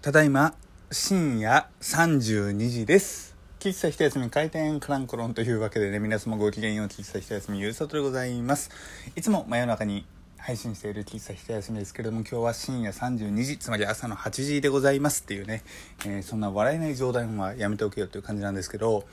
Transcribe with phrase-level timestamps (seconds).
[0.00, 0.54] ただいま
[0.92, 3.34] 深夜32時です。
[3.58, 8.70] 喫茶一休み開店クランコロンというわけでね皆様ごきげんよう喫茶一休みゆうさとでございます。
[9.16, 10.06] いつも真夜中に
[10.36, 15.24] 配信している喫茶一休みですけれども今日は深夜32時つまり朝の8時でございます。
[15.24, 15.64] っていうね、
[16.06, 19.04] えー、そんな笑えない冗談はやめておけよという感じなんですけど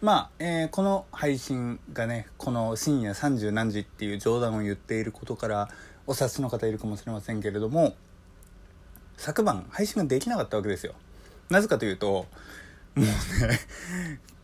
[0.00, 5.68] まあ、えー、この配信がねこの深夜30何時っていう冗談を言っていることから
[6.06, 7.96] お察しの方いるかもしれませんけれども
[9.18, 10.94] 昨晩配信ができなかったわけですよ
[11.50, 12.26] なぜかというとも
[12.96, 13.08] うね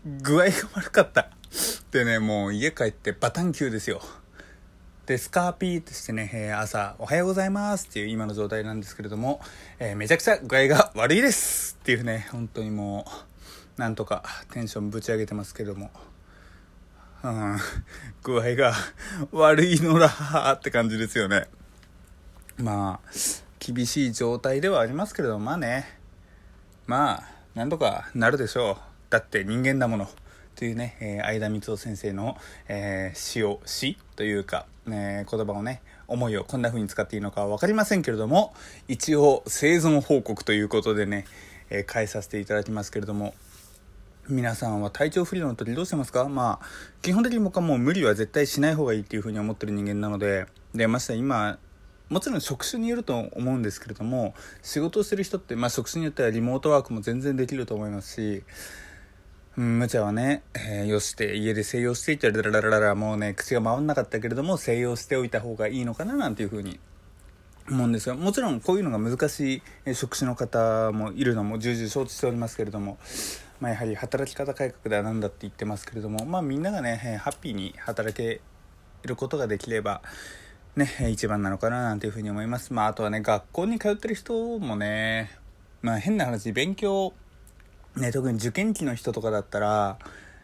[0.20, 1.30] 具合が悪かった
[1.90, 4.02] でねもう家帰ってバタン級ですよ
[5.06, 9.40] でスカーピーとしてね、えー、朝「おはようございます」っていう今の状態なんですけれども、
[9.78, 13.06] えー、めちゃくちゃ具合が悪いですっていうね本当にも
[13.78, 15.91] うなんとかテンションぶち上げてますけれども。
[17.24, 17.58] うん、
[18.22, 18.74] 具合が
[19.32, 21.46] 悪いのらーって感じですよね。
[22.58, 23.10] まあ、
[23.66, 25.88] 厳しい状態ではありますけれども、まあね、
[26.86, 27.24] まあ、
[27.55, 28.77] なんとかなるでしょう。
[29.08, 30.08] だって人間だもの。
[30.55, 32.36] というね、えー、相田光夫先生の、
[32.69, 38.55] えー、詩を、詩というか、えー、言葉をね、思いをこんな風に使っていいのかは分かりませんけれども、
[38.86, 41.25] 一応生存報告ということでね、
[41.70, 43.34] えー、変えさせていただきますけれども、
[44.28, 46.28] 皆さんは体調不良の時どうしてますか？
[46.28, 46.66] まあ、
[47.03, 51.58] 基本的に僕はもう無理は絶対しない方がいいっていう風に思ってる人間なので、で、まして今、
[52.14, 58.44] もちろん職種によると思うんですけれども、仕事をしてる人って、まあ職種によってはリモートワークも全然できると思いますし、
[59.56, 66.78] うん、無茶はね、えー、よして、家で静養していたら、らららら、もうね、口が回んなかったけれども、静養しておいた方がいいのかな、なんていう風に
[67.68, 72.96] 思うんですが、もちろんこういうのが難しい職種の方もいるのも重々承知しておりますけれども、
[73.58, 78.40] まあ、やはり働き方改革ではなんだって言ってますけれども、まあ、みんながねハッピーに働け
[79.02, 80.00] ることができれば
[80.77, 85.31] ね一番なのかななんていうふうに思いますまああとはね学校に通ってる人もね
[85.83, 87.12] まあ変な話勉強
[87.97, 89.98] ね特に受験期の人とかだったら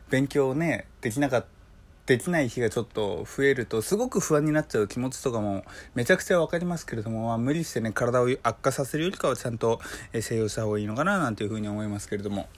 [0.08, 1.60] 勉強ねできなかった
[2.10, 5.62] できない日がちょっと増えるとすごく不安になっちゃう気持ちとかも
[5.94, 9.80] めちゃくちゃ分かりますけれども、まあ、無理してね体を悪化させるよりかはちゃんと
[10.20, 12.48] 静養した方がいいのかななんていうふうに思いますけれども。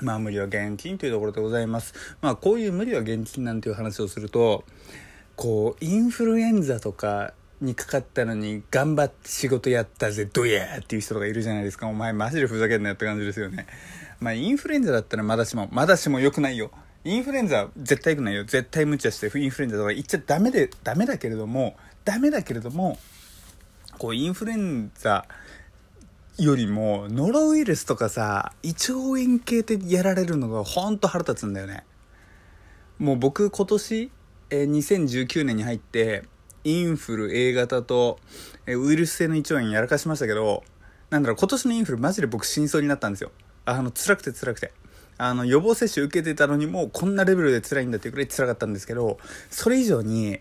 [0.00, 1.94] まあ無理は現金というところでございます。
[2.20, 4.64] まあこういう無理は現金なんていう話をすると、
[5.36, 11.86] こう、インフルエンザとかにかかったのに頑張って仕事やったぜ、どやーっていう人がいるじゃないですか。
[11.86, 13.66] お前マジでふざけんなよって感じですよね。
[14.20, 16.70] まあインフルエンザだったらまだしも、まだしも良くないよ。
[17.04, 18.44] インフルエンザ絶対良くないよ。
[18.44, 22.98] 絶対無茶してインフルエンザとか言っちゃダメで、ダメだけれども、ダメだけれども、
[23.98, 25.26] こうインフルエンザ、
[26.36, 31.84] よりも、ノロウイルスとかさ、胃腸炎系ってやられるのがほんと腹立つんだよね。
[32.98, 34.10] もう僕今年、
[34.54, 36.22] えー、2019年に入って、
[36.62, 38.20] インフル A 型と、
[38.66, 40.62] えー、ウイルス性の胃腸炎やらかしましたけど、
[41.10, 43.32] なんだろう、今年のインフルマジで僕死にそうになったんですよ。
[43.64, 44.72] あの、辛くて辛くて。
[45.18, 49.18] あの、予防接種受けてたのにもうこんなレベルで辛いんだっていうくらい辛かったんですけど、
[49.50, 50.38] それ以上に、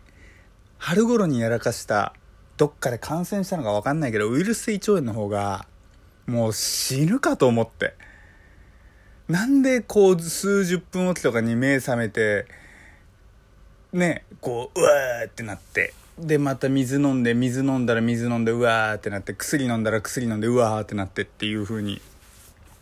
[0.78, 2.14] 春頃にやらかした、
[2.58, 5.66] どっかで感染したのかわかんないけど、ウイルス性胃腸炎の方が、
[6.28, 7.96] もう死ぬかと思って。
[9.28, 12.46] なんでこう数十分おきとかに目覚めて、
[13.94, 15.94] ね、こう、うわーってなって。
[16.18, 22.02] で、また水飲んで、水飲んだら水飲んで、うわーってなって、薬飲んだら薬飲んで、うわーってなってっていう風に。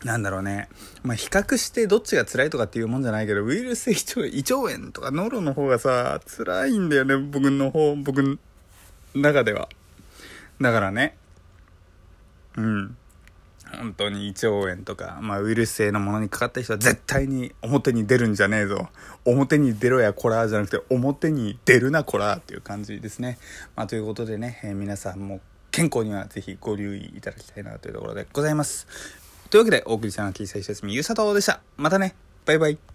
[0.04, 0.68] なんだろうね。
[1.02, 8.38] まあ、比較してどっちが辛いとかっていうもんじゃないけど、ウイルス性胃腸炎とかノロの方がさ、辛いんだよね、僕の方、僕の
[9.14, 9.68] 中では。
[10.60, 11.16] だからね。
[12.56, 12.96] うん。
[13.78, 18.88] 本当に胃腸炎とか、まあ、ウイルス性のものにかかった人は絶対に表に出るんじゃねえぞ。
[19.24, 23.38] 表に出ろやこらじゃなくて、表に出るなこらっていう感じですね。
[23.76, 25.40] まあ、ということでね、えー、皆さんも
[25.70, 28.86] 健康にはぜひご留意いただきたいなというところでございます。
[29.50, 31.60] というわけで、お送りしたのは、キーサイシャスミゆさとでした。
[31.76, 32.14] またね。
[32.44, 32.82] バイバイ。